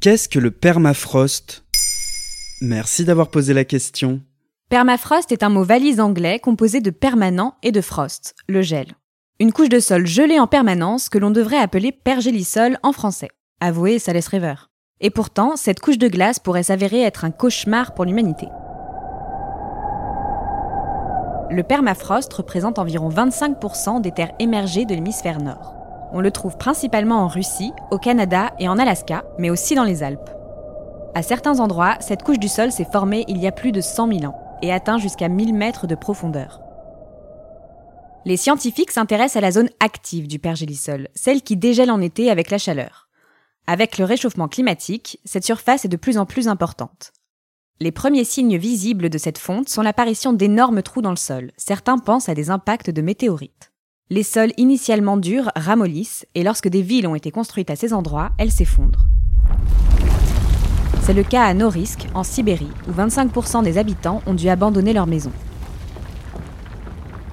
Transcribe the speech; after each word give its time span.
Qu'est-ce 0.00 0.28
que 0.28 0.38
le 0.38 0.52
permafrost? 0.52 1.64
Merci 2.60 3.04
d'avoir 3.04 3.32
posé 3.32 3.52
la 3.52 3.64
question. 3.64 4.20
Permafrost 4.70 5.32
est 5.32 5.42
un 5.42 5.48
mot 5.48 5.64
valise 5.64 5.98
anglais 5.98 6.38
composé 6.38 6.80
de 6.80 6.90
permanent 6.90 7.56
et 7.64 7.72
de 7.72 7.80
frost, 7.80 8.36
le 8.48 8.62
gel. 8.62 8.92
Une 9.40 9.52
couche 9.52 9.68
de 9.68 9.80
sol 9.80 10.06
gelée 10.06 10.38
en 10.38 10.46
permanence 10.46 11.08
que 11.08 11.18
l'on 11.18 11.32
devrait 11.32 11.58
appeler 11.58 11.90
pergélisol 11.90 12.78
en 12.84 12.92
français. 12.92 13.30
Avouez, 13.60 13.98
ça 13.98 14.12
laisse 14.12 14.28
rêveur. 14.28 14.70
Et 15.00 15.10
pourtant, 15.10 15.56
cette 15.56 15.80
couche 15.80 15.98
de 15.98 16.06
glace 16.06 16.38
pourrait 16.38 16.62
s'avérer 16.62 17.02
être 17.02 17.24
un 17.24 17.32
cauchemar 17.32 17.92
pour 17.94 18.04
l'humanité. 18.04 18.46
Le 21.50 21.62
permafrost 21.64 22.32
représente 22.32 22.78
environ 22.78 23.08
25% 23.08 24.00
des 24.00 24.12
terres 24.12 24.34
émergées 24.38 24.84
de 24.84 24.94
l'hémisphère 24.94 25.40
nord. 25.40 25.77
On 26.12 26.20
le 26.20 26.30
trouve 26.30 26.56
principalement 26.56 27.22
en 27.22 27.28
Russie, 27.28 27.72
au 27.90 27.98
Canada 27.98 28.52
et 28.58 28.68
en 28.68 28.78
Alaska, 28.78 29.24
mais 29.38 29.50
aussi 29.50 29.74
dans 29.74 29.84
les 29.84 30.02
Alpes. 30.02 30.30
À 31.14 31.22
certains 31.22 31.60
endroits, 31.60 31.96
cette 32.00 32.22
couche 32.22 32.38
du 32.38 32.48
sol 32.48 32.72
s'est 32.72 32.88
formée 32.90 33.24
il 33.28 33.38
y 33.38 33.46
a 33.46 33.52
plus 33.52 33.72
de 33.72 33.80
100 33.80 34.20
000 34.20 34.24
ans 34.24 34.40
et 34.62 34.72
atteint 34.72 34.98
jusqu'à 34.98 35.28
1000 35.28 35.54
mètres 35.54 35.86
de 35.86 35.94
profondeur. 35.94 36.60
Les 38.24 38.36
scientifiques 38.36 38.90
s'intéressent 38.90 39.36
à 39.36 39.40
la 39.40 39.52
zone 39.52 39.70
active 39.80 40.28
du 40.28 40.38
pergélisol, 40.38 41.08
celle 41.14 41.42
qui 41.42 41.56
dégèle 41.56 41.90
en 41.90 42.00
été 42.00 42.30
avec 42.30 42.50
la 42.50 42.58
chaleur. 42.58 43.08
Avec 43.66 43.98
le 43.98 44.04
réchauffement 44.04 44.48
climatique, 44.48 45.20
cette 45.24 45.44
surface 45.44 45.84
est 45.84 45.88
de 45.88 45.96
plus 45.96 46.18
en 46.18 46.26
plus 46.26 46.48
importante. 46.48 47.12
Les 47.80 47.92
premiers 47.92 48.24
signes 48.24 48.56
visibles 48.56 49.08
de 49.08 49.18
cette 49.18 49.38
fonte 49.38 49.68
sont 49.68 49.82
l'apparition 49.82 50.32
d'énormes 50.32 50.82
trous 50.82 51.02
dans 51.02 51.10
le 51.10 51.16
sol. 51.16 51.52
Certains 51.56 51.98
pensent 51.98 52.28
à 52.28 52.34
des 52.34 52.50
impacts 52.50 52.90
de 52.90 53.02
météorites. 53.02 53.72
Les 54.10 54.22
sols 54.22 54.52
initialement 54.56 55.18
durs 55.18 55.50
ramollissent 55.54 56.24
et 56.34 56.42
lorsque 56.42 56.68
des 56.68 56.80
villes 56.80 57.06
ont 57.06 57.14
été 57.14 57.30
construites 57.30 57.68
à 57.68 57.76
ces 57.76 57.92
endroits, 57.92 58.30
elles 58.38 58.50
s'effondrent. 58.50 59.04
C'est 61.02 61.12
le 61.12 61.22
cas 61.22 61.44
à 61.44 61.52
Norisk, 61.52 62.06
en 62.14 62.22
Sibérie, 62.22 62.70
où 62.88 62.92
25% 62.92 63.62
des 63.62 63.76
habitants 63.76 64.22
ont 64.26 64.32
dû 64.32 64.48
abandonner 64.48 64.94
leur 64.94 65.06
maison. 65.06 65.30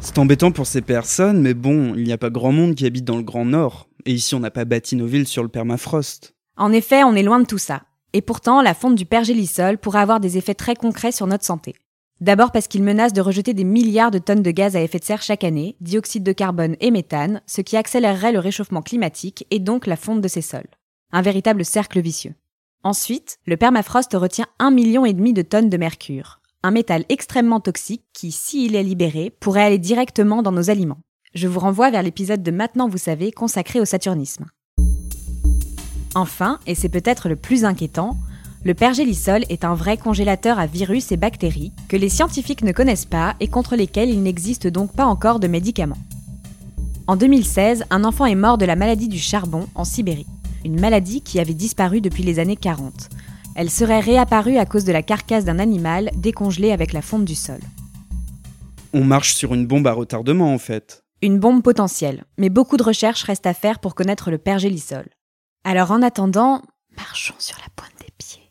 C'est 0.00 0.18
embêtant 0.18 0.52
pour 0.52 0.66
ces 0.66 0.82
personnes, 0.82 1.40
mais 1.40 1.54
bon, 1.54 1.94
il 1.94 2.04
n'y 2.04 2.12
a 2.12 2.18
pas 2.18 2.28
grand 2.28 2.52
monde 2.52 2.74
qui 2.74 2.84
habite 2.84 3.06
dans 3.06 3.16
le 3.16 3.22
Grand 3.22 3.46
Nord. 3.46 3.88
Et 4.04 4.12
ici, 4.12 4.34
on 4.34 4.40
n'a 4.40 4.50
pas 4.50 4.66
bâti 4.66 4.94
nos 4.94 5.06
villes 5.06 5.26
sur 5.26 5.42
le 5.42 5.48
permafrost. 5.48 6.34
En 6.58 6.70
effet, 6.70 7.02
on 7.02 7.14
est 7.14 7.22
loin 7.22 7.40
de 7.40 7.46
tout 7.46 7.56
ça. 7.56 7.84
Et 8.12 8.20
pourtant, 8.20 8.60
la 8.60 8.74
fonte 8.74 8.94
du 8.94 9.06
pergélisol 9.06 9.78
pourrait 9.78 10.00
avoir 10.00 10.20
des 10.20 10.36
effets 10.36 10.54
très 10.54 10.74
concrets 10.74 11.12
sur 11.12 11.26
notre 11.26 11.46
santé. 11.46 11.74
D'abord 12.20 12.50
parce 12.50 12.66
qu'il 12.66 12.82
menace 12.82 13.12
de 13.12 13.20
rejeter 13.20 13.54
des 13.54 13.64
milliards 13.64 14.10
de 14.10 14.18
tonnes 14.18 14.42
de 14.42 14.50
gaz 14.50 14.74
à 14.74 14.82
effet 14.82 14.98
de 14.98 15.04
serre 15.04 15.22
chaque 15.22 15.44
année, 15.44 15.76
dioxyde 15.80 16.24
de 16.24 16.32
carbone 16.32 16.74
et 16.80 16.90
méthane, 16.90 17.40
ce 17.46 17.60
qui 17.60 17.76
accélérerait 17.76 18.32
le 18.32 18.40
réchauffement 18.40 18.82
climatique 18.82 19.46
et 19.52 19.60
donc 19.60 19.86
la 19.86 19.96
fonte 19.96 20.20
de 20.20 20.26
ces 20.26 20.42
sols. 20.42 20.66
Un 21.12 21.22
véritable 21.22 21.64
cercle 21.64 22.00
vicieux. 22.00 22.34
Ensuite, 22.82 23.38
le 23.46 23.56
permafrost 23.56 24.12
retient 24.14 24.46
un 24.58 24.72
million 24.72 25.04
et 25.06 25.12
demi 25.12 25.32
de 25.32 25.42
tonnes 25.42 25.70
de 25.70 25.76
mercure, 25.76 26.40
un 26.64 26.72
métal 26.72 27.04
extrêmement 27.08 27.60
toxique 27.60 28.04
qui, 28.12 28.32
s'il 28.32 28.74
est 28.74 28.82
libéré, 28.82 29.30
pourrait 29.30 29.62
aller 29.62 29.78
directement 29.78 30.42
dans 30.42 30.52
nos 30.52 30.70
aliments. 30.70 31.00
Je 31.34 31.46
vous 31.46 31.60
renvoie 31.60 31.90
vers 31.90 32.02
l'épisode 32.02 32.42
de 32.42 32.50
Maintenant 32.50 32.88
vous 32.88 32.98
savez 32.98 33.30
consacré 33.30 33.80
au 33.80 33.84
saturnisme. 33.84 34.46
Enfin, 36.16 36.58
et 36.66 36.74
c'est 36.74 36.88
peut-être 36.88 37.28
le 37.28 37.36
plus 37.36 37.64
inquiétant, 37.64 38.16
le 38.64 38.74
pergélisol 38.74 39.44
est 39.48 39.64
un 39.64 39.74
vrai 39.74 39.96
congélateur 39.96 40.58
à 40.58 40.66
virus 40.66 41.12
et 41.12 41.16
bactéries 41.16 41.72
que 41.88 41.96
les 41.96 42.08
scientifiques 42.08 42.62
ne 42.62 42.72
connaissent 42.72 43.04
pas 43.04 43.34
et 43.40 43.48
contre 43.48 43.76
lesquels 43.76 44.10
il 44.10 44.22
n'existe 44.22 44.66
donc 44.66 44.92
pas 44.92 45.06
encore 45.06 45.38
de 45.38 45.46
médicaments. 45.46 45.98
En 47.06 47.16
2016, 47.16 47.84
un 47.90 48.04
enfant 48.04 48.26
est 48.26 48.34
mort 48.34 48.58
de 48.58 48.66
la 48.66 48.76
maladie 48.76 49.08
du 49.08 49.18
charbon 49.18 49.66
en 49.74 49.84
Sibérie, 49.84 50.26
une 50.64 50.80
maladie 50.80 51.22
qui 51.22 51.38
avait 51.38 51.54
disparu 51.54 52.00
depuis 52.00 52.24
les 52.24 52.38
années 52.38 52.56
40. 52.56 53.08
Elle 53.54 53.70
serait 53.70 54.00
réapparue 54.00 54.58
à 54.58 54.66
cause 54.66 54.84
de 54.84 54.92
la 54.92 55.02
carcasse 55.02 55.44
d'un 55.44 55.58
animal 55.58 56.10
décongelé 56.16 56.72
avec 56.72 56.92
la 56.92 57.02
fonte 57.02 57.24
du 57.24 57.34
sol. 57.34 57.60
On 58.92 59.04
marche 59.04 59.34
sur 59.34 59.54
une 59.54 59.66
bombe 59.66 59.86
à 59.86 59.92
retardement 59.92 60.52
en 60.52 60.58
fait. 60.58 61.04
Une 61.22 61.38
bombe 61.38 61.62
potentielle, 61.62 62.24
mais 62.38 62.48
beaucoup 62.48 62.76
de 62.76 62.82
recherches 62.82 63.22
restent 63.22 63.46
à 63.46 63.54
faire 63.54 63.78
pour 63.78 63.94
connaître 63.94 64.30
le 64.30 64.38
pergélisol. 64.38 65.06
Alors 65.64 65.90
en 65.90 66.02
attendant, 66.02 66.62
marchons 66.96 67.34
sur 67.38 67.56
la 67.58 67.68
pointe 67.74 67.92
des 68.00 68.12
pieds. 68.16 68.47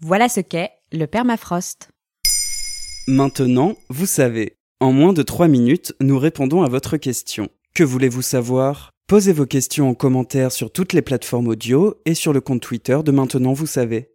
Voilà 0.00 0.28
ce 0.28 0.38
qu'est 0.38 0.70
le 0.92 1.06
permafrost. 1.06 1.88
Maintenant, 3.08 3.74
vous 3.88 4.06
savez. 4.06 4.54
En 4.78 4.92
moins 4.92 5.12
de 5.12 5.22
3 5.22 5.48
minutes, 5.48 5.92
nous 6.00 6.20
répondons 6.20 6.62
à 6.62 6.68
votre 6.68 6.98
question. 6.98 7.48
Que 7.74 7.82
voulez-vous 7.82 8.22
savoir? 8.22 8.90
Posez 9.08 9.32
vos 9.32 9.46
questions 9.46 9.88
en 9.88 9.94
commentaire 9.94 10.52
sur 10.52 10.70
toutes 10.70 10.92
les 10.92 11.02
plateformes 11.02 11.48
audio 11.48 11.96
et 12.04 12.14
sur 12.14 12.32
le 12.32 12.40
compte 12.40 12.62
Twitter 12.62 12.96
de 13.04 13.10
Maintenant, 13.10 13.54
vous 13.54 13.66
savez. 13.66 14.12